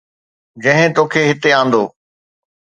جنهن 0.63 0.91
توکي 0.95 1.21
هتي 1.29 1.49
آندو 1.59 1.83